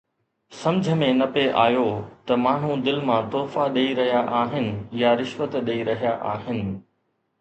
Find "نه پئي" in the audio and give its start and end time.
1.19-1.43